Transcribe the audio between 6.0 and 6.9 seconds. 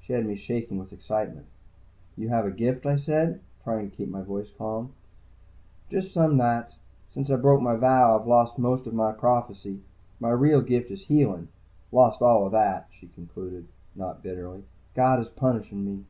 some nights.